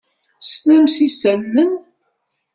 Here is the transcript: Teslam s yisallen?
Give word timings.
Teslam 0.45 0.83
s 0.93 0.95
yisallen? 1.03 1.71